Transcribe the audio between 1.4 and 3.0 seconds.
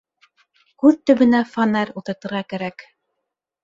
фонарь ултыртырға кәрәк!